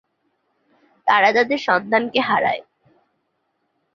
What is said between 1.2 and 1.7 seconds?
তাদের